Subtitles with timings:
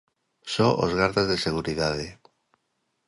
[0.53, 2.07] Só os gardas de seguridade.